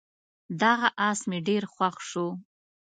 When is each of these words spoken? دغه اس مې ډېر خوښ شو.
دغه 0.61 0.87
اس 1.09 1.19
مې 1.29 1.39
ډېر 1.47 1.63
خوښ 1.73 1.95
شو. 2.09 2.27